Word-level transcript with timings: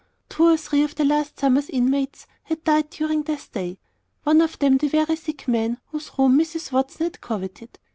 Two 0.29 0.45
or 0.45 0.57
three 0.57 0.81
of 0.81 0.95
the 0.95 1.05
last 1.05 1.37
summer's 1.39 1.69
inmates 1.69 2.25
had 2.45 2.63
died 2.63 2.89
during 2.89 3.21
their 3.21 3.37
stay, 3.37 3.77
one 4.23 4.41
of 4.41 4.57
them 4.57 4.77
the 4.77 4.87
very 4.87 5.15
sick 5.15 5.47
man 5.47 5.79
whose 5.91 6.09
room 6.17 6.39
Mrs. 6.39 6.71
Watson 6.71 7.03
had 7.03 7.21
coveted. 7.21 7.77